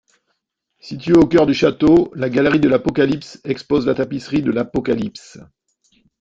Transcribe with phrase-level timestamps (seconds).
[0.79, 5.37] Située au cœur du château, la galerie de l’Apocalypse expose la Tapisserie de l'Apocalypse.